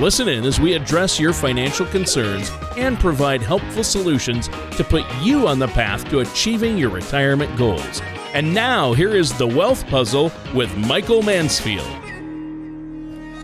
[0.00, 4.46] Listen in as we address your financial concerns and provide helpful solutions
[4.76, 8.00] to put you on the path to achieving your retirement goals.
[8.32, 11.88] And now, here is the Wealth Puzzle with Michael Mansfield.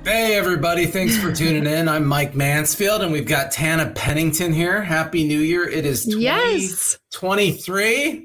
[0.04, 0.86] Hey, everybody.
[0.86, 1.88] Thanks for tuning in.
[1.88, 4.80] I'm Mike Mansfield, and we've got Tana Pennington here.
[4.80, 5.68] Happy New Year.
[5.68, 7.82] It is 2023.
[7.82, 8.20] Yes.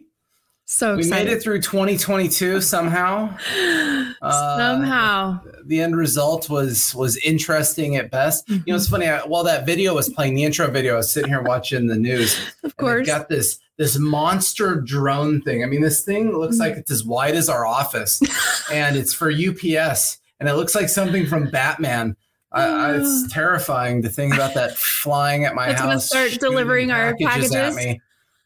[0.71, 1.25] So we excited.
[1.25, 3.35] made it through 2022 somehow.
[4.21, 5.39] Uh, Somehow.
[5.63, 8.49] the end result was was interesting at best.
[8.49, 8.91] You know, it's Mm-hmm.
[8.95, 9.07] funny.
[9.07, 11.95] I, while that video was playing, the intro video, I was sitting here watching the
[11.95, 12.37] news.
[12.65, 13.07] Of course.
[13.07, 15.63] got this this monster drone thing.
[15.63, 16.61] I mean, this thing looks Mm-hmm.
[16.69, 18.21] like it's as wide as our office,
[18.71, 22.17] and it's for UPS, and it looks like something from Batman.
[22.51, 25.71] I, I, it's terrifying to think about that flying at my house.
[25.71, 25.99] It's gonna
[26.29, 27.51] start delivering our at packages?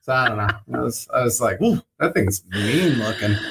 [0.04, 0.50] So I don't know.
[0.80, 3.36] I was, I was like, "Ooh, that thing's mean looking."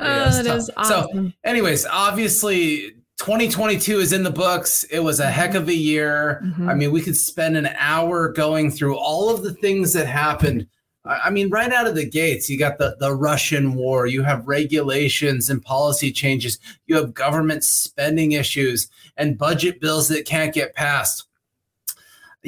[0.00, 0.58] Oh, that tough.
[0.58, 4.84] is So- Anyways, obviously 2022 is in the books.
[4.84, 6.40] It was a heck of a year.
[6.44, 6.68] Mhm.
[6.68, 10.68] I mean, we could spend an hour going through all of the things that happened.
[11.04, 14.22] I I mean, right out of the gates, you got the, the Russian war, you
[14.22, 20.54] have regulations and policy changes, you have government spending issues and budget bills that can't
[20.54, 21.24] get passed.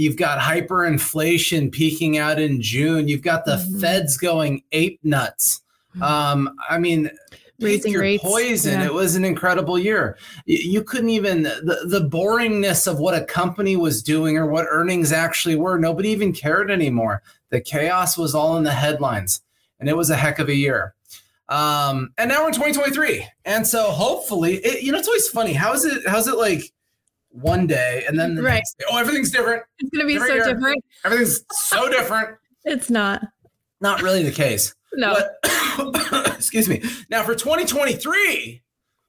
[0.01, 3.07] You've got hyperinflation peaking out in June.
[3.07, 3.81] You've got the Mhm.
[3.81, 5.61] feds going ape nuts.
[6.01, 7.11] Um, I mean,
[7.61, 8.81] Raising your rates, poison.
[8.81, 8.87] yeah.
[8.87, 10.17] It was an incredible year.
[10.47, 15.13] You couldn't even the, the boringness of what a company was doing or what earnings
[15.13, 15.79] actually were.
[15.79, 17.23] Nobody even cared anymore.
[17.51, 19.43] The chaos was all in the headlines,
[19.79, 20.95] and it was a heck of a year.
[21.51, 25.53] Um, and now we're in 2023, and so hopefully, it, you know, it's always funny.
[25.53, 26.07] How is it?
[26.09, 26.73] How's it like
[27.31, 28.55] one day and then the Right.
[28.55, 28.85] next day?
[28.91, 29.63] Oh, everything's different.
[29.79, 30.55] It's gonna be Different so year.
[30.55, 30.85] different.
[31.05, 32.37] Everything's so different.
[32.65, 33.23] It's not.
[33.81, 34.75] Not really the case.
[34.95, 35.15] No.
[35.15, 36.83] But, excuse me.
[37.11, 38.63] Now for 2023,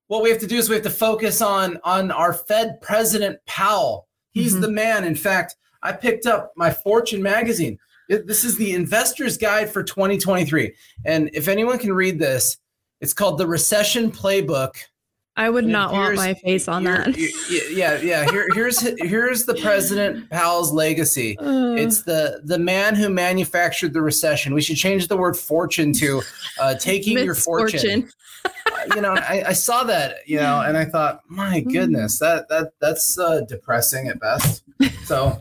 [0.08, 3.40] what we have to do is we have to focus on on our Fed President
[3.48, 4.08] Powell.
[4.32, 4.62] He's Mhm.
[4.62, 5.04] the man.
[5.04, 7.80] In fact, I picked up my Fortune magazine.
[8.08, 12.58] This is the Investor's Guide for 2023, and if anyone can read this,
[13.00, 14.76] it's called the Recession Playbook.
[15.38, 17.16] I would And not want my face on that.
[17.18, 18.30] yeah, yeah.
[18.30, 21.38] Here, here's here's the President Powell's legacy.
[21.42, 24.54] Uh, It's the the man who manufactured the recession.
[24.54, 26.22] We should change the word fortune to
[26.60, 28.10] uh, taking your fortune.
[28.44, 31.72] Uh, you know, I, I saw that, you know, and I thought, my Mm.
[31.74, 34.64] goodness, that that that's uh, depressing at best.
[35.06, 35.38] So,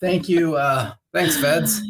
[0.00, 1.80] thank you, uh, thanks, Feds.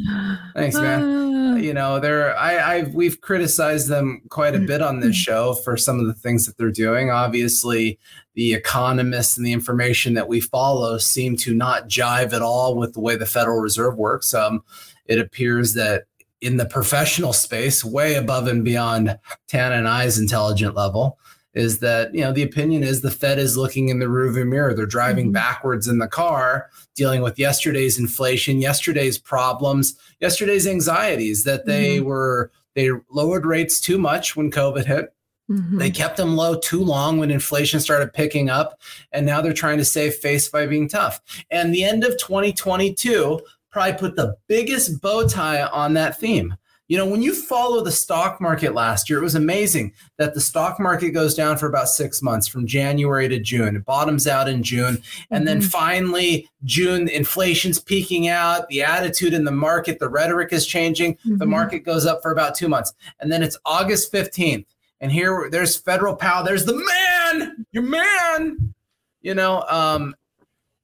[0.54, 1.22] Thanks, man.
[1.54, 5.76] You know, they're I I've we've criticized them quite a bit on this show for
[5.76, 7.10] some of the things that they're doing.
[7.10, 7.98] Obviously,
[8.34, 12.92] the economists and the information that we follow seem to not jive at all with
[12.92, 14.34] the way the Federal Reserve works.
[14.34, 14.64] Um,
[15.06, 16.04] it appears that
[16.40, 19.18] in the professional space, way above and beyond
[19.48, 21.18] Tana and I's intelligent level,
[21.54, 24.74] is that you know the opinion is the Fed is looking in the rearview mirror.
[24.74, 25.34] They're driving Mhm.
[25.34, 32.50] backwards in the car, dealing with yesterday's inflation, yesterday's problems, yesterday's anxieties that they were
[32.74, 35.12] they lowered rates too much when COVID hit.
[35.48, 35.78] mhm.
[35.78, 38.80] They kept them low too long when inflation started picking up,
[39.12, 41.20] and now they're trying to save face by being tough.
[41.50, 43.40] And the end of 2022
[43.70, 46.56] probably put the biggest bow tie on that theme.
[46.86, 50.40] You know, when you follow the stock market last year, it was amazing that the
[50.40, 53.76] stock market goes down for about six months from January to June.
[53.76, 55.02] It bottoms out in June.
[55.30, 55.70] And then Mhm.
[55.70, 61.16] finally, June, inflation's peaking out, the attitude in the market, the rhetoric is changing.
[61.24, 61.48] The Mhm.
[61.48, 62.92] market goes up for about two months.
[63.18, 64.66] And then it's August 15th.
[65.00, 66.44] And here there's federal Powell.
[66.44, 68.74] There's the man, your man,
[69.22, 70.14] you know, um,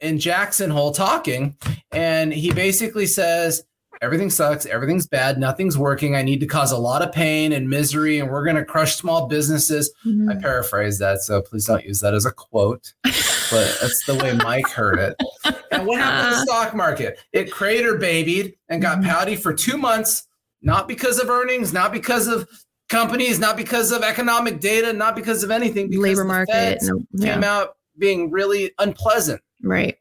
[0.00, 1.56] in Jackson Hole talking.
[1.93, 3.64] And he basically says,
[4.02, 4.64] Everything sucks.
[4.64, 5.38] Everything's bad.
[5.38, 6.17] Nothing's working.
[6.17, 8.97] I need to cause a lot of pain and misery, and we're going to crush
[8.97, 9.93] small businesses.
[10.05, 10.41] I Mhm.
[10.41, 14.69] paraphrase that, so please don't use that as a quote, but that's the way Mike
[14.69, 15.17] heard it.
[15.70, 17.19] And what happened to the stock market?
[17.32, 19.05] It crater babied and got Mhm.
[19.05, 20.26] pouty for two months,
[20.62, 22.49] not because of earnings, not because of
[22.88, 25.88] companies, not because of economic data, not because of anything.
[25.91, 26.79] Because labor market.
[26.82, 29.43] No, came out being really unpleasant.
[29.62, 29.99] right.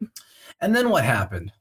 [0.61, 1.51] And then what happened?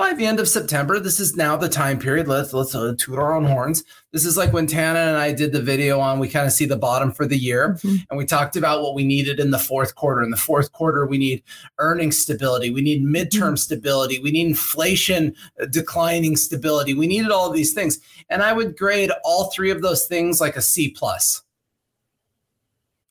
[0.00, 2.26] By the end of September, this is now the time period.
[2.26, 3.84] Let's let's uh, toot our own horns.
[4.12, 6.18] This is like when Tana and I did the video on.
[6.18, 8.06] We kind of see the bottom for the year, Mhm.
[8.08, 10.22] and we talked about what we needed in the fourth quarter.
[10.22, 11.42] In the fourth quarter, we need
[11.78, 12.70] earnings stability.
[12.70, 14.18] We need midterm stability.
[14.18, 16.94] We need inflation uh, declining stability.
[16.94, 18.00] We needed all of these things,
[18.30, 21.42] and I would grade all three of those things like a C plus.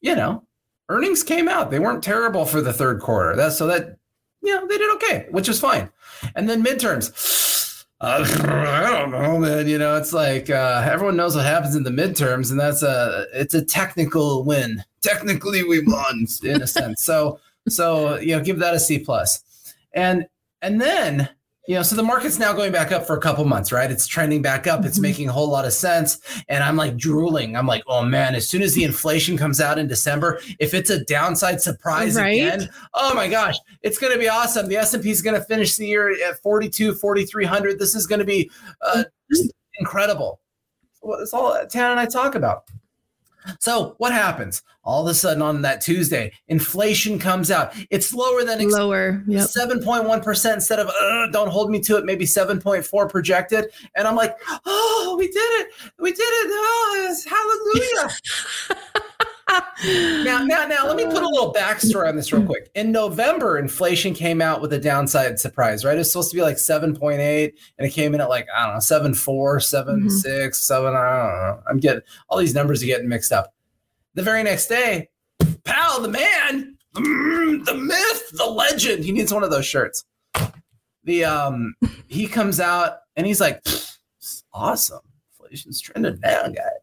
[0.01, 0.42] You know,
[0.89, 1.69] earnings came out.
[1.69, 3.35] They weren't terrible for the third quarter.
[3.35, 3.99] That's so that
[4.41, 5.89] you know they did okay, which is fine.
[6.36, 7.56] And then midterms.
[8.01, 8.25] Uh,
[8.57, 9.68] I don't know, man.
[9.68, 13.25] You know, it's like uh, everyone knows what happens in the midterms, and that's a
[13.33, 14.81] it's a technical win.
[15.01, 17.03] Technically, we won in a sense.
[17.03, 19.44] So, so you know, give that a C plus.
[19.91, 20.27] And
[20.62, 21.27] and then
[21.69, 23.92] you know, so the market's now going back up for a couple months, right?
[23.92, 24.83] It's trending back up.
[24.86, 25.04] It's Mhm.
[25.04, 26.18] making a whole lot of sense.
[26.48, 27.56] And I'm like drooling.
[27.56, 30.89] I'm like, oh man, as soon as the inflation comes out in December, if it's
[30.89, 32.31] a downside surprise Right.
[32.31, 34.68] again, oh my gosh, it's going to be awesome.
[34.68, 37.77] The S&P is going to finish the year at 42, 4,300.
[37.77, 38.50] This is going to be
[38.81, 40.39] uh, just incredible.
[41.04, 42.63] Well, That's all Tana and I talk about.
[43.59, 44.63] So what happens?
[44.83, 47.74] All of a sudden on that Tuesday, inflation comes out.
[47.89, 48.83] It's lower than expected.
[48.83, 49.24] Lower.
[49.27, 49.47] Yep.
[49.47, 50.89] 7.1% instead of
[51.31, 53.65] don't hold me to it maybe 7.4 projected
[53.95, 55.68] and i'm like oh we did it
[56.00, 58.15] we did it oh, hallelujah
[60.24, 62.69] now now now let me put a little backstory on this real quick.
[62.75, 65.98] In november inflation came out with a downside surprise right?
[65.98, 68.80] It's supposed to be like 7.8 and it came in at like i don't know
[68.80, 71.60] 7.4 7.6 7 i don't know.
[71.68, 73.54] I'm getting all these numbers are getting mixed up.
[74.16, 75.10] The very next day
[75.63, 80.04] Powell the man mm, the myth the legend he needs one of those shirts.
[81.06, 81.75] The um
[82.07, 83.63] he comes out and he's like
[84.54, 85.00] awesome.
[85.40, 86.79] Inflation's trending down guys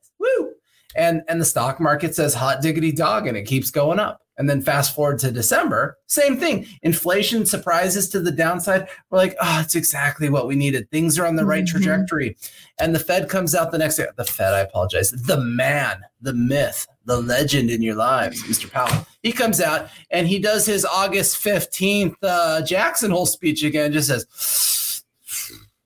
[0.96, 4.50] and and the stock market says hot diggity dog and it keeps going up and
[4.50, 9.60] then fast forward to december same thing inflation surprises to the downside we're like oh
[9.62, 11.68] it's exactly what we needed things are on the right Mhm.
[11.70, 12.36] trajectory
[12.80, 16.34] and the fed comes out the next day the fed i apologize the man the
[16.34, 20.84] myth the legend in your lives mr powell he comes out and he does his
[20.84, 25.02] august 15th uh, jackson hole speech again just says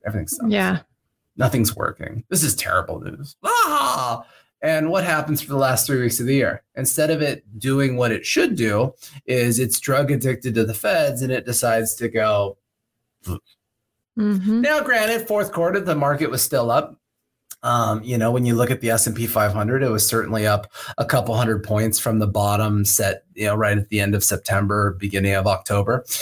[0.07, 0.79] everything sucks Yeah.
[1.37, 2.25] nothing's working.
[2.31, 3.37] This is terrible news.
[3.45, 4.25] Ah!
[4.63, 6.63] And what happens for the last three weeks of the year?
[6.75, 8.95] Instead of it doing what it should do,
[9.27, 12.59] is it's drug addicted to the feds and it decides to go.
[14.17, 16.97] hmm Now, granted, fourth quarter the market was still up.
[17.63, 20.47] Um, you know, when you look at the S and P 500, it was certainly
[20.47, 23.25] up a couple hundred points from the bottom set.
[23.35, 26.05] You know, right at the end of September, beginning of October.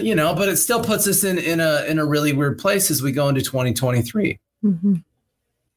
[0.00, 2.90] You know, but it still puts us in in a in a really weird place
[2.90, 4.94] as we go into 2023 hmm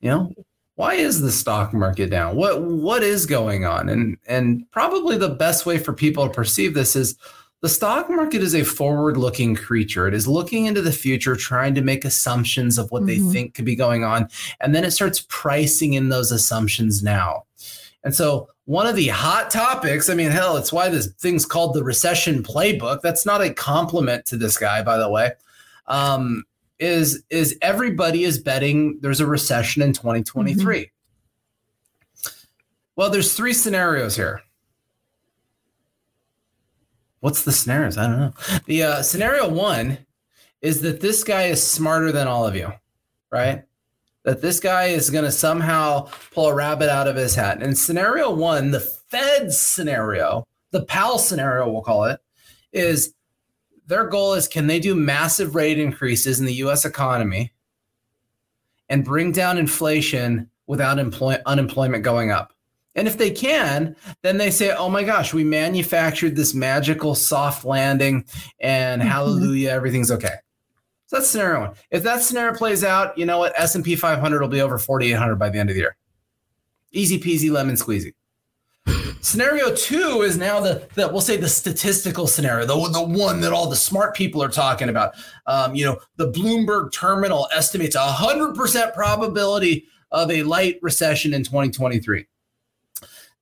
[0.01, 0.33] you know
[0.77, 2.35] why is the stock market down?
[2.35, 3.89] What what is going on?
[3.89, 7.17] And and probably the best way for people to perceive this is
[7.61, 10.07] the stock market is a forward looking creature.
[10.07, 13.31] It is looking into the future trying to make assumptions of what they Mhm.
[13.31, 14.29] think could be going on
[14.61, 17.45] and then it starts pricing in those assumptions now.
[18.03, 21.73] And so one of the hot topics i mean hell it's why this thing's called
[21.73, 23.01] the recession playbook.
[23.01, 25.31] That's not a compliment to this guy by the way.
[25.87, 26.43] Um,
[26.79, 30.91] is is everybody is betting there's a recession in 2023.
[32.95, 34.41] Well, there's three scenarios here.
[37.19, 37.97] What's the scenarios?
[37.97, 38.33] I don't know.
[38.65, 39.99] The uh, scenario one
[40.61, 42.71] is that this guy is smarter than all of you,
[43.31, 43.63] right?
[44.23, 47.61] That this guy is going to somehow pull a rabbit out of his hat.
[47.61, 52.19] And scenario one, the Fed scenario, the Powell scenario, we'll call it,
[52.73, 53.13] is
[53.87, 57.53] their goal is can they do massive rate increases in the US economy
[58.89, 62.53] and bring down inflation without employ- unemployment going up?
[62.95, 67.63] And if they can, then they say, oh my gosh, we manufactured this magical soft
[67.63, 68.25] landing
[68.59, 69.05] and Mhm.
[69.05, 70.35] hallelujah, everything's okay.
[71.05, 71.75] So that's scenario one.
[71.91, 73.53] If that scenario plays out, you know what?
[73.55, 75.95] S&P 500 will be over 4,800 by the end of the year.
[76.91, 78.13] Easy peasy lemon squeezy.
[79.27, 83.51] Scenario two is now the, the we'll say the statistical scenario, the, the one that
[83.51, 85.15] all the smart people are talking about.
[85.47, 91.33] Um, you know, the Bloomberg terminal estimates a hundred percent probability of a light recession
[91.33, 92.25] in 2023.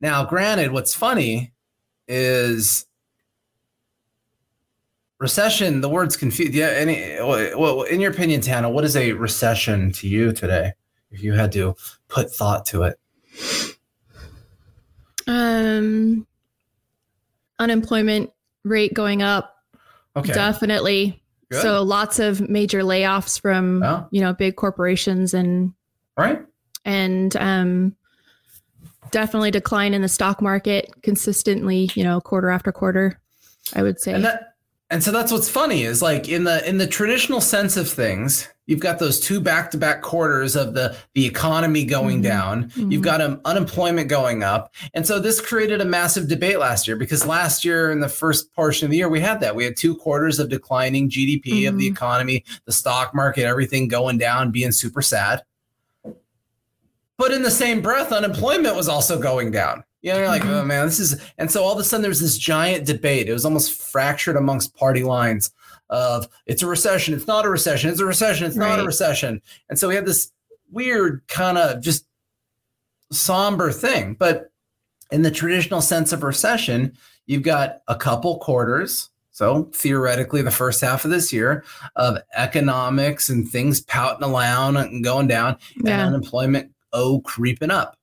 [0.02, 1.54] Now, granted, what's funny
[2.08, 2.88] is
[5.20, 5.82] recession.
[5.82, 6.56] The word's confused.
[6.56, 6.70] Yeah.
[6.70, 10.74] Any, well, in your opinion, Tana, what is a recession to you today?
[11.12, 11.76] If you had to
[12.08, 13.00] put thought to it.
[15.28, 16.26] Um,
[17.60, 18.32] unemployment
[18.64, 19.56] rate going up,
[20.16, 20.34] Okay.
[20.34, 21.22] definitely.
[21.52, 21.62] Good.
[21.62, 24.08] So lots of major layoffs from Oh.
[24.12, 25.74] you know big corporations and
[26.18, 26.42] right.
[26.84, 27.96] and um,
[29.12, 31.90] definitely decline in the stock market consistently.
[31.96, 33.20] You know, quarter after quarter.
[33.74, 34.14] I would say.
[34.14, 34.56] And that
[34.90, 38.48] and so that's what's funny is like in the in the traditional sense of things
[38.68, 42.24] you've got those two back-to-back quarters of the the economy going Mhm.
[42.24, 42.92] down Mhm.
[42.92, 46.98] you've got um, unemployment going up and so this created a massive debate last year
[46.98, 49.78] because last year in the first portion of the year we had that we had
[49.78, 51.92] two quarters of declining gdp of the Mhm.
[51.92, 55.44] economy the stock market everything going down being super sad
[57.18, 60.62] but in the same breath unemployment was also going down you know, you're like, Mhm.
[60.62, 63.28] oh man, this is, and so all of a sudden there's this giant debate.
[63.28, 65.50] It was almost fractured amongst party lines
[65.90, 69.42] of it's a recession, it's not a recession, it's a recession, it's not a recession.
[69.70, 70.32] And so we had this
[70.72, 72.06] weird kind of just
[73.12, 74.16] somber thing.
[74.18, 74.52] But
[75.12, 79.10] in the traditional sense of recession, you've got a couple quarters.
[79.32, 81.66] So theoretically, the first half of this year
[81.98, 87.98] of economics and things pouting around and going down, and unemployment oh creeping up.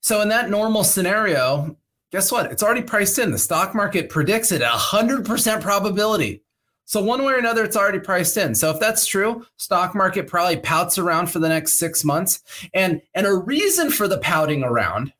[0.00, 1.76] So in that normal scenario,
[2.12, 2.52] guess what?
[2.52, 3.32] It's already priced in.
[3.32, 6.42] The stock market predicts it at 100% probability.
[6.84, 8.54] So one way or another, it's already priced in.
[8.54, 12.42] So if that's true, stock market probably pouts around for the next six months.
[12.74, 15.12] And and a reason for the pouting around.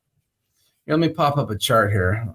[0.85, 2.27] Here, let me pop up a chart here.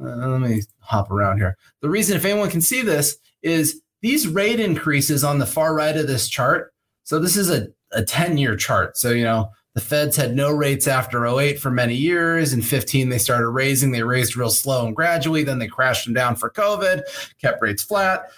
[0.00, 1.56] Uh, let me hop around here.
[1.80, 5.96] The reason, if anyone can see this, is these rate increases on the far right
[5.96, 6.72] of this chart.
[7.04, 8.96] So this is a, a 10-year chart.
[8.96, 12.52] So you know, the feds had no rates after 08 for many years.
[12.52, 13.90] In 15, they started raising.
[13.90, 15.44] They raised real slow and gradually.
[15.44, 17.02] Then they crashed them down for COVID,
[17.40, 18.30] kept rates flat.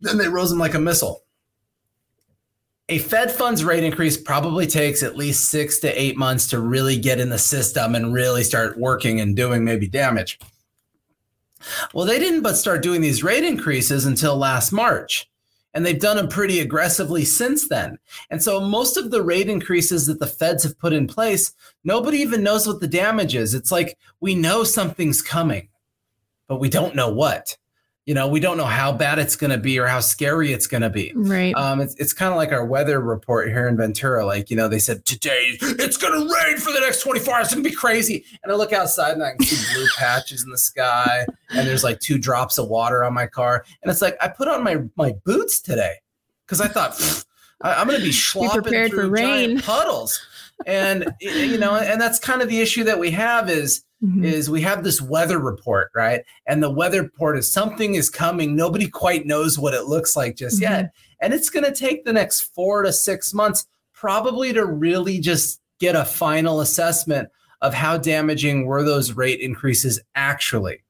[0.00, 1.24] Then they rose them like a missile.
[2.90, 6.96] A Fed funds rate increase probably takes at least six to eight months to really
[6.96, 10.38] get in the system and really start working and doing maybe damage.
[11.92, 15.28] Well, they didn't but start doing these rate increases until last March.
[15.78, 18.00] And they've done them pretty aggressively since then.
[18.30, 21.52] And so most of the rate increases that the feds have put in place,
[21.84, 23.54] nobody even knows what the damage is.
[23.54, 25.68] It's like we know something's coming,
[26.48, 27.56] but we don't know what.
[28.08, 30.66] You know, we don't know how bad it's going to be or how scary it's
[30.66, 31.12] going to be.
[31.14, 31.54] Right.
[31.54, 34.24] Um, it's, it's kind of like our weather report here in Ventura.
[34.24, 37.44] Like, you know, they said today it's going to rain for the next 24 hours.
[37.44, 38.24] It's going to be crazy.
[38.42, 41.84] And I look outside and I can see blue patches in the sky and there's
[41.84, 43.66] like two drops of water on my car.
[43.82, 45.96] And it's like, I put on my, my boots today
[46.46, 46.98] because I thought
[47.60, 49.60] I, I'm going to be slopping prepared for through giant rain.
[49.60, 50.18] puddles.
[50.66, 54.24] And, you know, and that's kind of the issue that we have is, Mhm.
[54.24, 56.22] is we have this weather report, right?
[56.46, 58.54] And the weather report is something is coming.
[58.54, 60.90] Nobody quite knows what it looks like just yet.
[61.20, 65.60] And it's going to take the next four to six months probably to really just
[65.80, 67.28] get a final assessment
[67.60, 70.84] of how damaging were those rate increases actually.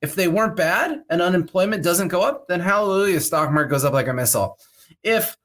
[0.00, 3.84] If they weren't bad and unemployment doesn't go up, then hallelujah, the stock market goes
[3.84, 4.58] up like a missile.
[5.02, 5.36] If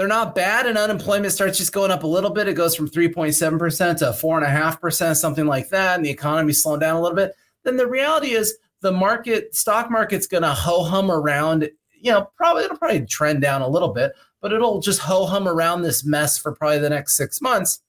[0.00, 2.88] they're not bad and unemployment starts just going up a little bit, it goes from
[2.88, 7.76] 3.7% to 4.5%, something like that, and the economy's slowing down a little bit, then
[7.76, 12.64] the reality is the market, stock market's going to ho hum around, you know, probably
[12.64, 16.38] it'll probably trend down a little bit, but it'll just ho hum around this mess
[16.38, 17.82] for probably the next six months.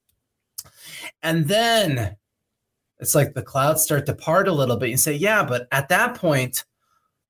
[1.24, 2.18] And then
[3.00, 4.90] it's like the clouds start to part a little bit.
[4.90, 6.66] You say, yeah, but at that point,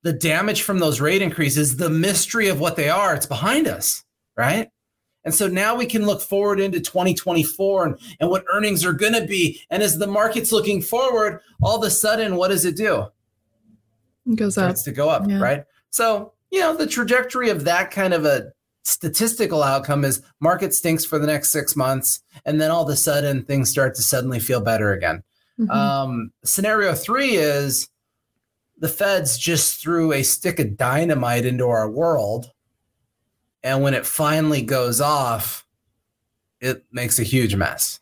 [0.01, 4.03] the damage from those rate increases, the mystery of what they are, it's behind us,
[4.41, 4.69] right?
[5.23, 9.13] And so now we can look forward into 2024 and, and what earnings are going
[9.13, 9.61] to be.
[9.69, 13.05] And as the market's looking forward, all of a sudden, what does it do?
[14.25, 14.63] It goes up.
[14.65, 15.39] starts to go up, Yeah.
[15.39, 15.63] right?
[15.91, 18.51] So, you know, the trajectory of that kind of a
[18.83, 22.95] statistical outcome is market stinks for the next six months, and then all of a
[22.95, 25.21] sudden things start to suddenly feel better again.
[25.59, 25.69] Mhm.
[25.69, 27.89] Um, scenario three is
[28.79, 32.49] the feds just threw a stick of dynamite into our world.
[33.63, 35.65] And when it finally goes off,
[36.59, 37.99] it makes a huge mess.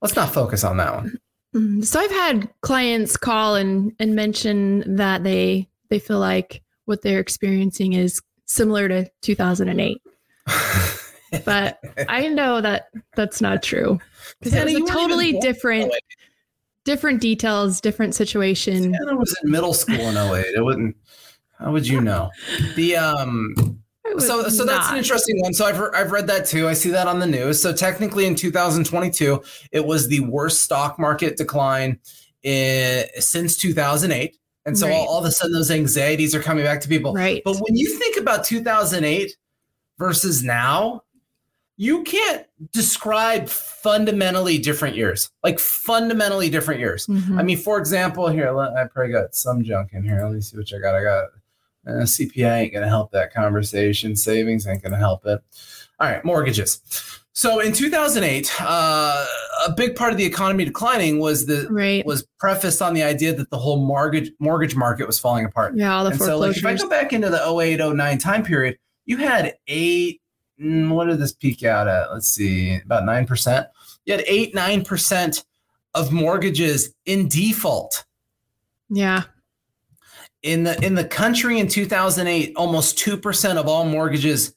[0.00, 1.18] Let's not focus on that one.
[1.54, 7.02] Mm, So I've had clients call and and mention that they they feel like what
[7.02, 10.02] they're experiencing is similar to 2008.
[11.44, 14.00] But I know that that's not true
[14.40, 15.92] because Hannah, it was a totally different
[16.84, 18.92] different details, different situation.
[18.92, 20.44] Hannah was in middle school in 08.
[20.56, 20.96] It wouldn't.
[21.60, 22.30] How would you know?
[22.76, 23.54] The um.
[24.18, 25.54] So so that's an interesting one.
[25.54, 26.66] So I've re- I've read that too.
[26.66, 27.62] I see that on the news.
[27.62, 29.40] So technically, in 2022,
[29.70, 31.96] it was the worst stock market decline
[32.42, 34.36] in, since 2008.
[34.66, 34.94] And so Right.
[34.94, 37.12] all, all of a sudden, those anxieties are coming back to people.
[37.14, 37.40] right.
[37.44, 39.36] But when you think about 2008
[39.98, 41.04] versus now,
[41.76, 47.06] you can't describe fundamentally different years, like fundamentally different years.
[47.06, 47.38] Mhm.
[47.38, 50.24] I mean, for example, here, let, I probably got some junk in here.
[50.24, 50.94] Let me see what I got.
[50.96, 51.24] I got
[51.90, 54.14] uh, CPI ain't going to help that conversation.
[54.16, 55.40] Savings ain't going to help it.
[55.98, 56.80] All right, mortgages.
[57.32, 59.26] So in 2008, uh,
[59.66, 62.04] a big part of the economy declining was the Right.
[62.04, 65.74] was prefaced on the idea that the whole mortgage mortgage market was falling apart.
[65.76, 68.42] yeah, all the and so, like, if I go back into the 08, 09 time
[68.42, 70.20] period, you had eight.
[70.60, 72.12] mm, What did this peak out at?
[72.12, 73.68] Let's see, about nine percent.
[74.06, 75.44] You had eight, nine percent
[75.94, 78.04] of mortgages in default
[78.90, 79.22] yeah.
[80.42, 82.54] In the in the country in 2008.
[82.56, 84.54] Almost two percent of all mortgages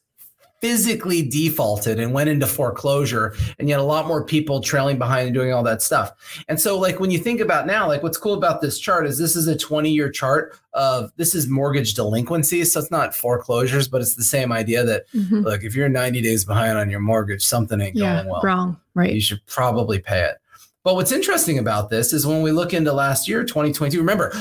[0.60, 5.34] physically defaulted and went into foreclosure, and yet a lot more people trailing behind and
[5.34, 6.12] doing all that stuff.
[6.48, 9.18] And so, like when you think about now, like what's cool about this chart is
[9.18, 12.64] this is a 20 year chart of this is mortgage delinquency.
[12.64, 15.44] So it's not foreclosures, but it's the same idea that Mhm.
[15.44, 18.22] look, if you're 90 days behind on your mortgage, something ain't Yeah.
[18.22, 18.40] going well.
[18.42, 18.76] Wrong.
[18.94, 19.12] Right.
[19.12, 20.36] You should probably pay it.
[20.82, 24.32] But what's interesting about this is when we look into last year, 2022, remember,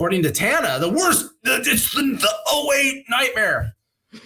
[0.00, 3.74] according to Tana, the worst, the- it's the, the 08 nightmare.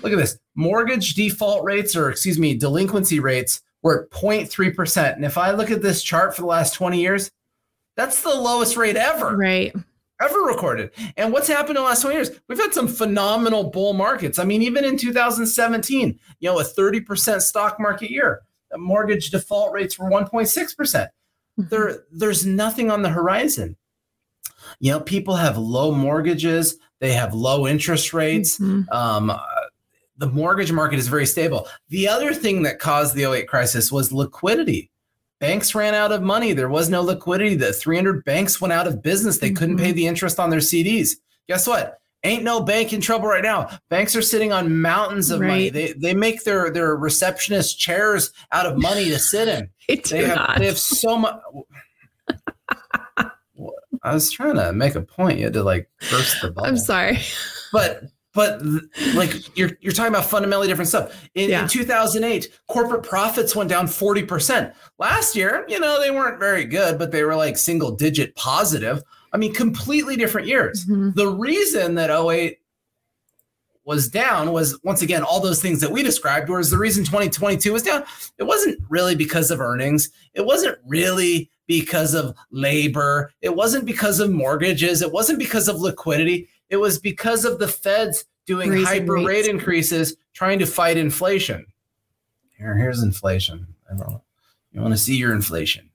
[0.02, 0.38] Look at this.
[0.54, 5.16] Mortgage default rates, or excuse me, delinquency rates were at 0.3%.
[5.16, 7.28] And if I look at this chart for the last 20 years,
[7.96, 9.74] that's the lowest rate ever Right.
[10.22, 10.92] ever recorded.
[11.16, 12.30] And what's happened in the last 20 years?
[12.48, 14.38] We've had some phenomenal bull markets.
[14.38, 19.72] I mean, even in 2017, you know, a 30% stock market year, the mortgage default
[19.72, 21.08] rates were 1.6%.
[21.58, 21.68] Mhm.
[21.68, 23.76] There, there's nothing on the horizon.
[24.80, 28.58] You know, people have low mortgages, they have low interest rates.
[28.58, 28.90] Mhm.
[28.92, 29.38] Um, uh,
[30.16, 31.66] the mortgage market is very stable.
[31.88, 34.90] The other thing that caused the 08 crisis was liquidity.
[35.40, 36.52] Banks ran out of money.
[36.52, 37.56] There was no liquidity.
[37.56, 39.38] The 300 banks went out of business.
[39.38, 39.80] They couldn't Mhm.
[39.80, 41.16] pay the interest on their CDs.
[41.48, 41.98] Guess what?
[42.22, 43.68] Ain't no bank in trouble right now.
[43.90, 45.68] Banks are sitting on mountains of money.
[45.68, 49.68] They they make their their receptionist chairs out of money to sit in.
[49.88, 50.58] They They have not.
[50.58, 51.38] they have so much.
[54.04, 55.38] I was trying to make a point.
[55.38, 57.18] You had to like burst the bubble I'm sorry.
[57.72, 58.02] but
[58.34, 58.60] but
[59.14, 61.28] like you're you're talking about fundamentally different stuff.
[61.34, 61.62] In, Yeah.
[61.62, 64.74] in 2008, corporate profits went down 40%.
[64.98, 69.02] Last year, you know, they weren't very good, but they were like single digit positive.
[69.32, 70.84] I mean, completely different years.
[70.86, 71.14] Mhm.
[71.14, 72.58] The reason that 08
[73.84, 77.70] was down was once again all those things that we described whereas the reason 2022
[77.70, 78.02] was down
[78.38, 83.32] it wasn't really because of earnings it wasn't really because of labor.
[83.40, 85.02] It wasn't because of mortgages.
[85.02, 86.48] It wasn't because of liquidity.
[86.70, 91.64] It was because of the feds doing Raising hyper rate increases trying to fight inflation.
[92.58, 93.66] Here here's inflation.
[94.72, 95.90] You want to see your inflation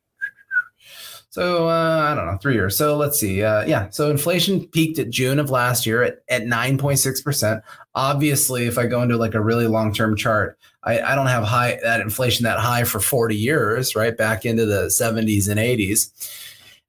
[1.40, 2.76] so uh, I don't know, three years.
[2.76, 3.42] So let's see.
[3.44, 7.62] Uh, yeah, so inflation peaked at June of last year at, at 9.6%.
[7.96, 11.80] Obviously, if I go into like a really long-term chart, I, I don't have high
[11.82, 14.18] that inflation that high for 40 years, right?
[14.18, 16.12] Back into the 70s and 80s.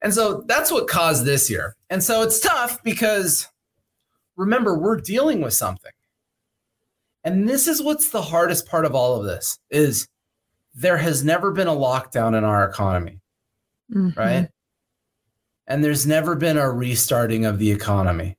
[0.01, 1.77] And so that's what caused this year.
[1.89, 3.47] And so it's tough because
[4.35, 5.93] remember, we're dealing with something.
[7.23, 10.09] And this is what's the hardest part of all of this is
[10.73, 13.20] there has never been a lockdown in our economy
[13.93, 14.15] Mhm.
[14.17, 14.49] right?
[15.67, 18.37] And there's never been a restarting of the economy.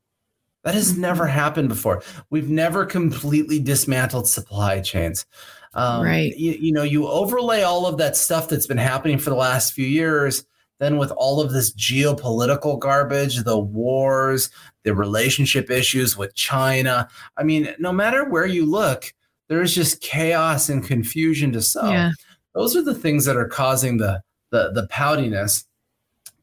[0.65, 2.03] That has never happened before.
[2.31, 5.27] We've never completely dismantled supply chains.
[5.75, 6.37] Um, Right.
[6.37, 9.73] You, you know, you overlay all of that stuff that's been happening for the last
[9.73, 10.45] few years,
[10.79, 14.51] then with all of this geopolitical garbage, the wars,
[14.85, 17.09] the relationship issues with China.
[17.37, 19.13] I mean, no matter where you look,
[19.49, 22.11] there's just chaos and confusion to sow Yeah.
[22.55, 25.65] those are the things that are causing the the the poutiness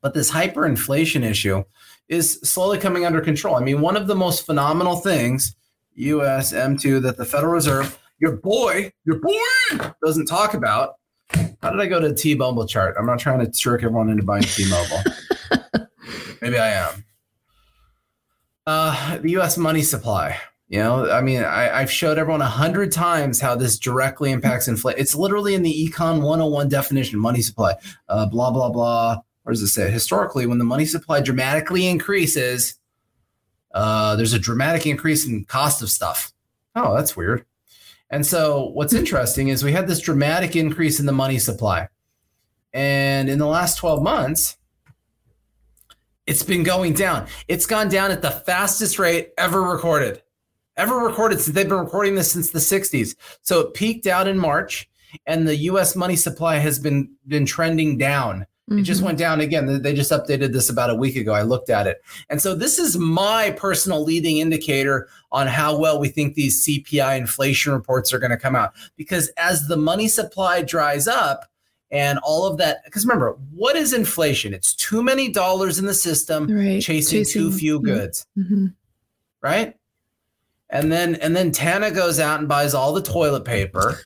[0.02, 1.64] but this hyperinflation issue
[2.08, 3.56] is slowly coming under control.
[3.56, 5.56] I mean one of the most phenomenal things
[5.96, 10.96] us m2 that the federal reserve your boy your boy doesn't talk about.
[11.62, 12.96] How did i go to t-mobile chart?
[13.00, 15.04] I'm not trying to trick everyone into buying t-mobile.
[16.42, 17.06] Maybe i am.
[18.66, 20.40] Uh, the us money supply
[20.70, 24.68] you know, I mean, I, I've showed everyone a hundred times how this directly impacts
[24.68, 25.02] inflation.
[25.02, 27.74] It's literally in the Econ 101 definition, money supply,
[28.08, 29.18] uh, blah, blah, blah.
[29.46, 29.90] Or does it say?
[29.90, 32.80] Historically, when the money supply dramatically increases,
[33.74, 36.34] uh, there's a dramatic increase in cost of stuff.
[36.76, 37.46] Oh, that's weird.
[38.12, 41.88] And so what's interesting is we had this dramatic increase in the money supply.
[42.74, 44.56] And in the last 12 months,
[46.28, 47.26] it's been going down.
[47.48, 50.22] It's gone down at the fastest rate ever recorded
[50.80, 53.16] ever recorded since they've been recording this since the 60s.
[53.42, 54.90] So it peaked out in March
[55.28, 58.46] and the US money supply has been been trending down.
[58.72, 59.06] It just Mhm.
[59.06, 59.82] went down again.
[59.82, 61.34] They- just updated this about a week ago.
[61.34, 62.04] I looked at it.
[62.30, 67.16] And so this is my personal leading indicator on how well we think these CPI
[67.16, 68.74] inflation reports are going to come out.
[68.96, 71.46] Because as the money supply dries up
[71.90, 74.54] and all of that, because remember, what is inflation?
[74.54, 76.80] It's too many dollars in the system Right.
[76.80, 77.84] chasing, too few Mhm.
[77.86, 78.74] goods Mhm.
[79.42, 79.74] right?
[80.70, 84.00] And then and then Tana goes out and buys all the toilet paper.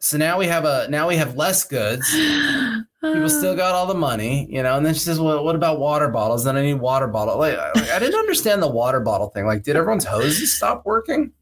[0.00, 2.10] So now we have a now we have less goods.
[2.10, 3.28] People uh.
[3.28, 4.76] still got all the money, you know.
[4.76, 6.44] And then she says, "Well, what about water bottles?
[6.44, 9.46] Then I need water bottle." Like, like, I didn't understand the water bottle thing.
[9.46, 11.32] Like, did everyone's hoses stop working?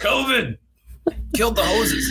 [0.00, 0.56] COVID
[1.34, 2.10] killed the hoses.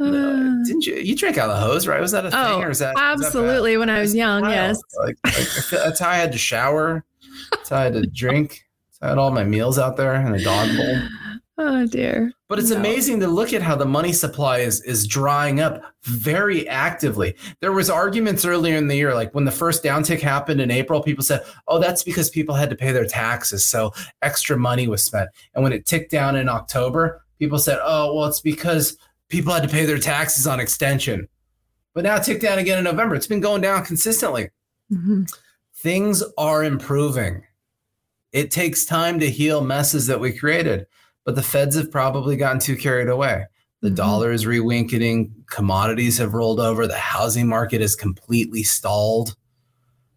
[0.00, 0.94] No, didn't you?
[0.96, 2.00] You drank out of the hose, right?
[2.00, 3.12] Was that a thing, Oh, or is that is that bad?
[3.24, 3.76] absolutely.
[3.76, 4.50] When I was young, Wow.
[4.50, 4.80] yes.
[4.98, 7.04] Like, like, that's how I had to shower.
[7.50, 8.64] That's how I had to drink.
[9.04, 10.98] I had all my meals out there in a dog bowl.
[11.56, 12.32] Oh dear.
[12.48, 12.78] But it's No.
[12.78, 17.36] amazing to look at how the money supply is is drying up very actively.
[17.60, 21.00] There was arguments earlier in the year, like when the first downtick happened in April,
[21.00, 25.04] people said, "Oh, that's because people had to pay their taxes, so extra money was
[25.04, 28.96] spent." And when it ticked down in October, people said, "Oh, well, it's because
[29.28, 31.28] people had to pay their taxes on extension."
[31.94, 33.14] But now it ticked down again in November.
[33.14, 34.50] It's been going down consistently
[34.92, 35.32] Mhm.
[35.72, 37.44] things are improving.
[38.34, 40.86] It takes time to heal messes that we created,
[41.24, 43.46] but the feds have probably gotten too carried away.
[43.80, 43.94] The Mhm.
[43.94, 49.36] dollar is re-winking, commodities have rolled over, the housing market is completely stalled.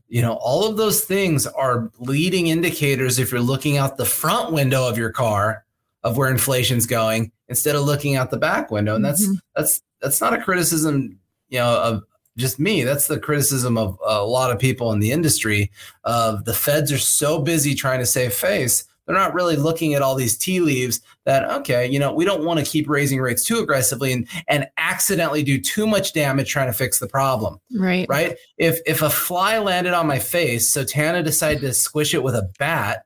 [0.10, 4.52] You know, all of those things are leading indicators if you're looking out the front
[4.52, 5.64] window of your car
[6.04, 8.96] of where inflation's going instead of looking out the back window.
[8.96, 9.40] And that's Mhm.
[9.56, 12.04] that's that's not a criticism, you know, of
[12.38, 12.84] just me.
[12.84, 15.72] That's the criticism of a lot of people in the industry.
[16.04, 20.02] Of the feds are so busy trying to save face, they're not really looking at
[20.02, 21.02] all these tea leaves.
[21.26, 24.68] That okay, you know, we don't want to keep raising rates too aggressively and and
[24.78, 27.60] accidentally do too much damage trying to fix the problem.
[27.76, 28.06] Right.
[28.10, 28.38] Right?
[28.58, 32.36] If if a fly landed on my face, so Tana decided to squish it with
[32.36, 33.06] a bat.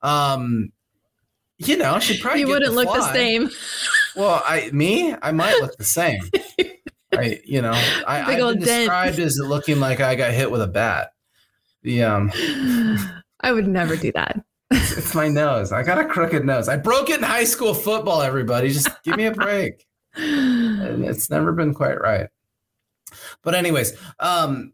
[0.00, 0.72] Um,
[1.58, 3.50] you know, she'd probably You wouldn't look the same.
[4.16, 6.22] Well, I me, I might look the same.
[7.12, 7.72] I, you know,
[8.06, 8.64] I, I've been dent.
[8.64, 11.12] described as looking like I got hit with a bat.
[11.82, 12.30] The um,
[13.40, 14.42] I would never do that.
[14.70, 15.72] it's, it's my nose.
[15.72, 16.68] I got a crooked nose.
[16.68, 18.22] I broke it in high school football.
[18.22, 19.86] Everybody, just give me a break.
[20.14, 22.28] And it's never been quite right.
[23.42, 24.72] But anyways, um,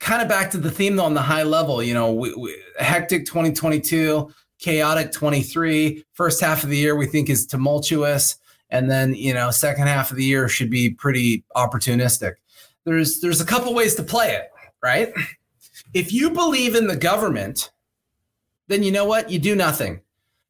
[0.00, 1.82] kind of back to the theme though on the high level.
[1.82, 6.04] You know, we, we, hectic 2022, chaotic 23.
[6.12, 8.36] First half of the year we think is tumultuous,
[8.74, 12.34] and then you know second half of the year should be pretty opportunistic.
[12.84, 14.50] There's there's a couple ways to play it,
[14.82, 15.12] right?
[15.94, 17.70] If you believe in the government,
[18.66, 19.30] then you know what?
[19.30, 20.00] You do nothing.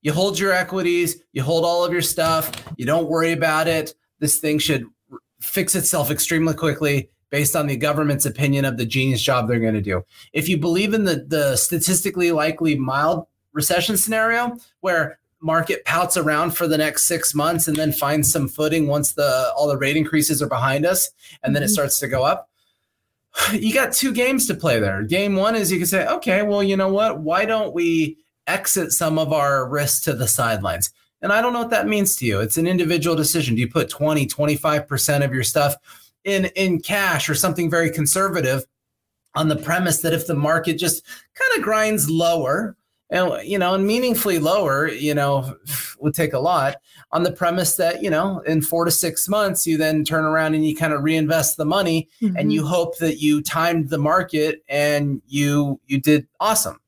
[0.00, 3.94] You hold your equities, you hold all of your stuff, you don't worry about it.
[4.20, 4.87] This thing should
[5.40, 9.74] fix itself extremely quickly based on the government's opinion of the genius job they're going
[9.74, 10.02] to do.
[10.32, 16.52] If you believe in the, the statistically likely mild recession scenario where market pouts around
[16.57, 19.96] for the next six months and then finds some footing once the all the rate
[19.96, 21.11] increases are behind us
[21.42, 21.72] and then it Mhm.
[21.72, 22.48] starts to go up.
[23.52, 25.02] You got two games to play there.
[25.02, 27.20] Game one is you can say okay well you know what?
[27.20, 30.90] Why don't we exit some of our risks to the sidelines?
[31.22, 32.40] And i don't know what that means to you.
[32.40, 33.54] It's an individual decision.
[33.54, 35.76] Do you put 20 25% of your stuff
[36.24, 38.64] in in cash or something very conservative
[39.35, 41.04] on the premise that if the market just
[41.35, 42.76] kind of grinds lower
[43.10, 45.56] and you know and meaningfully lower you know
[46.00, 46.76] would take a lot
[47.12, 50.54] on the premise that you know in 4 to 6 months you then turn around
[50.54, 52.50] and you kind of reinvest the money and Mm-hmm.
[52.50, 56.80] you hope that you timed the market and you you did awesome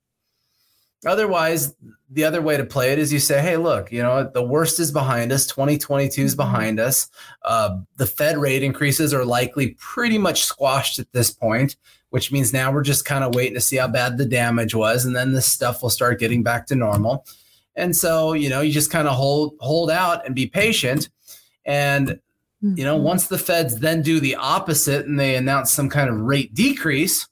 [1.04, 1.74] otherwise
[2.10, 4.80] the other way to play it is you say hey look you know the worst
[4.80, 6.36] is behind us 2022 is Mhm.
[6.38, 7.08] behind us
[7.42, 11.76] uh, the fed rate increases are likely pretty much squashed at this point
[12.16, 15.04] which means now we're just kind of waiting to see how bad the damage was
[15.04, 17.26] and then this stuff will start getting back to normal
[17.74, 21.10] and so you know you just kind of hold hold out and be patient
[21.66, 22.18] and
[22.62, 23.02] you know Mhm.
[23.02, 27.28] once the feds then do the opposite and they announce some kind of rate decrease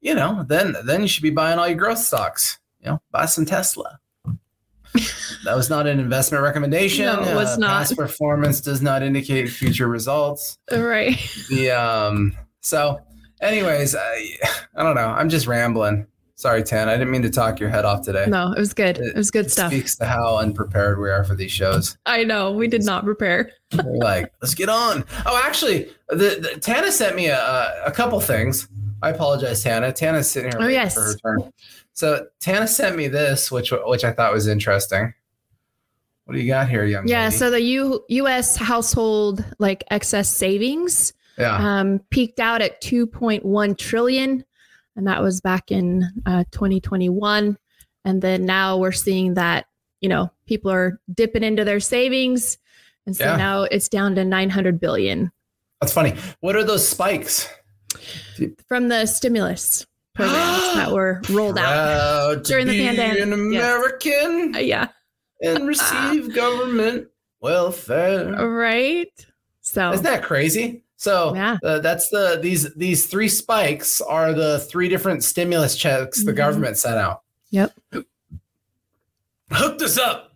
[0.00, 3.26] you know then then you should be buying all your growth stocks you know buy
[3.26, 3.98] some tesla
[5.44, 7.68] that was not an investment recommendation No, it was Uh, not.
[7.70, 11.18] past performance does not indicate future results right.
[11.50, 13.00] the um so
[13.44, 14.26] anyways I,
[14.74, 17.84] I don't know i'm just rambling sorry tan i didn't mean to talk your head
[17.84, 18.98] off today No, it was good.
[18.98, 19.70] It was good it stuff.
[19.70, 22.50] speaks to how unprepared we are for these shows I know.
[22.52, 23.52] We did not prepare.
[23.84, 25.04] Like, let's get on.
[25.26, 28.68] Oh, actually, the, the Tana sent me a, a, a couple things.
[29.02, 29.92] I apologize, Tana.
[29.92, 30.94] Tana's sitting here Oh, waiting yes.
[30.94, 31.52] for her turn.
[31.92, 35.14] So Tana sent me this, which which I thought was interesting.
[36.24, 37.24] What do you got here, young Yeah.
[37.26, 37.36] lady?
[37.36, 38.56] So the U- U.S.
[38.56, 44.44] household like excess savings yeah, um, peaked out at 2.1 trillion,
[44.96, 47.56] and that was back in uh, 2021.
[48.04, 49.66] And then now we're seeing that
[50.00, 52.58] you know people are dipping into their savings,
[53.06, 53.36] and so Yeah.
[53.36, 55.30] now it's down to 900 billion
[55.80, 56.14] that's funny.
[56.40, 57.46] What are those spikes?
[58.68, 62.44] from the stimulus programs that were rolled out.
[62.44, 63.32] During the pandemic, an.
[63.34, 64.88] American Uh, yeah.
[65.42, 67.08] and receive government
[67.40, 68.32] welfare.
[68.46, 69.08] Right.
[69.60, 70.83] So Isn't that crazy?
[71.04, 71.58] So yeah.
[71.62, 76.26] uh, that's the these these three spikes are the three different stimulus checks mm-hmm.
[76.28, 77.20] the government sent out.
[77.50, 77.72] Yep.
[79.52, 80.32] Hooked us up.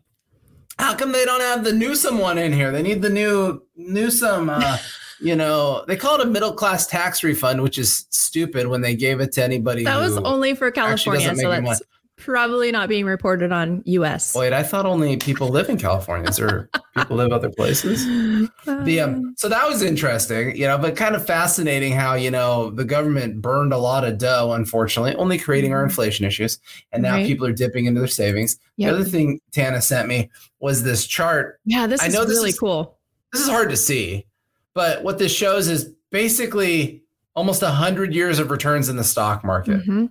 [0.78, 2.70] How come they don't have the Newsom one in here?
[2.70, 4.50] They need the new Newsom.
[4.50, 4.76] Uh,
[5.20, 8.94] you know, they call it a middle class tax refund, which is stupid when they
[8.94, 9.85] gave it to anybody.
[9.85, 11.83] That was only for California, so that's
[12.18, 14.35] probably not being reported on U.S.
[14.35, 16.28] Wait, I thought only people live in California.
[16.28, 18.04] Is there people live other places?
[18.04, 22.70] the um, so that was interesting, you know, but kind of fascinating how you know
[22.70, 25.90] the government burned a lot of dough, unfortunately, only creating our mm-hmm.
[25.90, 26.59] inflation issues,
[26.92, 27.26] and now right.
[27.26, 28.59] people are dipping into their savings.
[28.76, 28.90] Yep.
[28.90, 31.61] The other thing Tana sent me was this chart.
[31.64, 32.98] Yeah, this I know is really is, cool.
[33.33, 34.26] This is hard to see,
[34.74, 37.02] but what this shows is basically
[37.35, 39.81] almost a hundred years of returns in the stock market.
[39.81, 40.07] Mm-hmm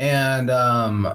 [0.00, 1.14] and um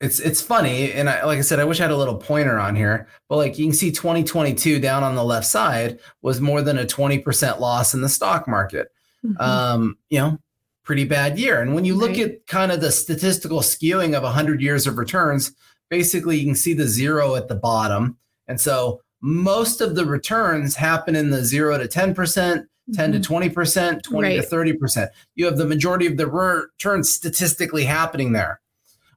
[0.00, 2.58] it's it's funny and I, like i said i wish i had a little pointer
[2.58, 6.62] on here but like you can see 2022 down on the left side was more
[6.62, 8.92] than a 20% loss in the stock market
[9.24, 9.40] mm-hmm.
[9.40, 10.38] um you know
[10.84, 12.20] pretty bad year and when you look right.
[12.20, 15.52] at kind of the statistical skewing of 100 years of returns
[15.90, 20.76] basically you can see the zero at the bottom and so most of the returns
[20.76, 23.98] happen in the 0 to 10% 10 to 20%, mm-hmm.
[23.98, 24.48] 20 right.
[24.48, 25.08] to 30%.
[25.34, 28.60] You have the majority of the returns statistically happening there.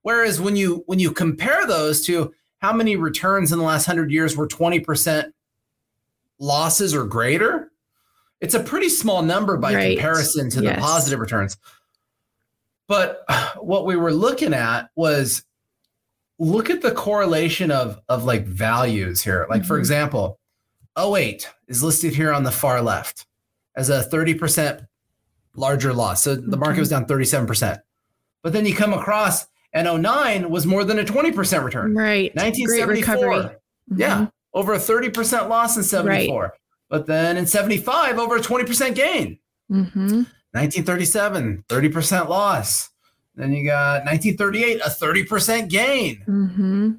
[0.02, 4.12] Whereas when you when you compare those to how many returns in the last 100
[4.12, 5.32] years were 20%
[6.40, 7.72] losses or greater,
[8.42, 9.98] it's a pretty small number by right.
[9.98, 10.76] comparison to yes.
[10.76, 11.58] the positive returns.
[12.88, 13.24] But
[13.58, 15.44] what we were looking at was
[16.40, 19.46] look at the correlation of of like values here.
[19.50, 19.68] Like mm-hmm.
[19.68, 20.40] for example,
[20.98, 23.26] 08 is listed here on the far left
[23.76, 24.86] as a 30%
[25.56, 26.24] larger loss.
[26.24, 27.80] So the market was down 37%.
[28.42, 31.96] But then you come across and 09 was more than a 20% return.
[31.96, 32.34] Right.
[32.36, 33.60] 1974.
[33.96, 34.16] Yeah.
[34.16, 34.26] Mm-hmm.
[34.54, 36.42] Over a 30% loss in 74.
[36.42, 36.52] Right.
[36.90, 39.38] But then in 75, over a 20% gain.
[39.72, 40.24] Mm-hmm.
[40.52, 42.90] 1937, 30% loss.
[43.36, 46.24] Then you got 1938, a 30% gain.
[46.28, 46.92] Mm-hmm.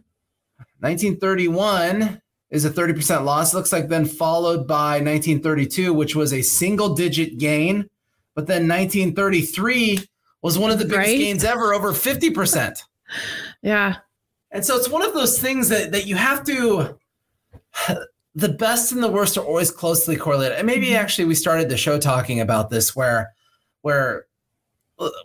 [0.79, 3.55] 1931, is a 30% loss.
[3.55, 7.89] Looks like then followed by 1932, which was a single digit gain.
[8.35, 10.01] But then 1933
[10.43, 11.19] was one of the biggest right?
[11.19, 12.83] gains ever, over 50%.
[13.63, 13.97] yeah.
[14.51, 16.99] And so it's one of those things that, that you have to,
[18.35, 20.59] the best and the worst are always closely correlated.
[20.59, 20.97] And maybe mm-hmm.
[20.97, 23.33] actually we started the show talking about this where,
[23.83, 24.27] where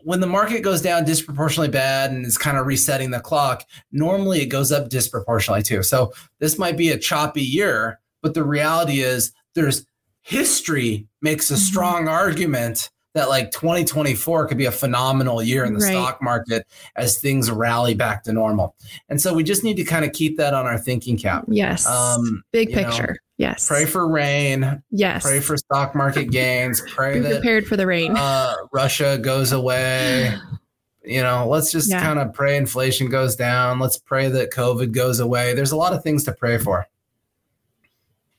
[0.04, 4.42] when the market goes down disproportionately bad and it's kind of resetting the clock, normally
[4.42, 5.84] it goes up disproportionately too.
[5.84, 9.86] So this might be a choppy year, but the reality is there's
[10.22, 11.62] history makes a mm-hmm.
[11.62, 15.92] strong argument that like 2024 could be a phenomenal year in the right.
[15.92, 18.76] stock market as things rally back to normal.
[19.10, 21.46] And so we just need to kind of keep that on our thinking cap.
[21.48, 21.88] Yes.
[21.88, 23.08] Um, Big picture.
[23.08, 23.68] Know, Yes.
[23.68, 24.82] Pray for rain.
[24.92, 25.24] Yes.
[25.24, 26.82] Pray for stock market gains.
[26.88, 28.16] Pray Be that prepared for the rain.
[28.16, 30.34] Uh, Russia goes away.
[31.04, 32.02] you know, let's just yeah.
[32.02, 33.80] kind of pray inflation goes down.
[33.80, 35.54] Let's pray that COVID goes away.
[35.54, 36.88] There's a lot of things to pray for.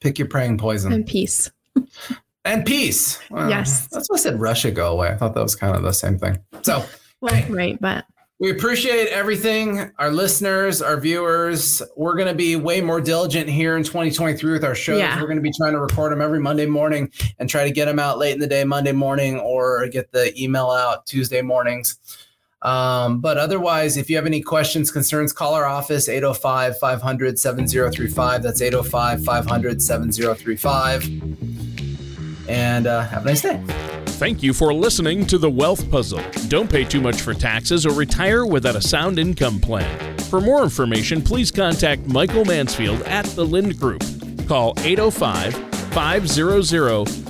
[0.00, 0.92] Pick your praying poison.
[0.92, 1.50] And peace.
[2.46, 3.20] and peace.
[3.30, 3.88] Yes.
[3.88, 5.08] That's why I said Russia go away.
[5.08, 6.38] I thought that was kind of the same thing.
[6.62, 6.84] So,
[7.20, 7.50] well, hey.
[7.52, 8.06] right, but
[8.38, 11.80] we appreciate everything, our listeners, our viewers.
[11.96, 14.98] We're going to be way more diligent here in 2023 with our shows.
[14.98, 15.18] Yeah.
[15.18, 17.86] We're going to be trying to record them every Monday morning and try to get
[17.86, 21.98] them out late in the day, Monday morning, or get the email out Tuesday mornings.
[22.60, 28.42] Um, but otherwise, if you have any questions, concerns, call our office 805 500 7035.
[28.42, 31.65] That's 805 500 7035.
[32.48, 33.62] And uh, have a nice day.
[34.16, 36.22] Thank you for listening to The Wealth Puzzle.
[36.48, 40.16] Don't pay too much for taxes or retire without a sound income plan.
[40.20, 44.02] For more information, please contact Michael Mansfield at the Lind Group.
[44.48, 45.54] Call 805
[45.92, 47.25] 500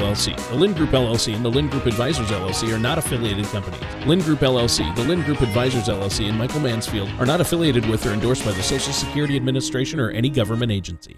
[0.00, 3.80] The Lind Group LLC and the Lind Group Advisors LLC are not affiliated companies.
[4.06, 8.04] Lind Group LLC the Lind Group Advisors LLC, and Michael Mansfield are not affiliated with
[8.06, 11.16] or endorsed by the Social Security Administration or any government agency.